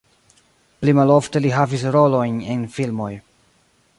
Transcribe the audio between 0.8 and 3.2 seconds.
Pli malofte li havis rolojn en filmoj.